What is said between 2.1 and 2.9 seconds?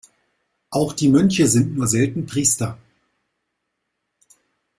Priester.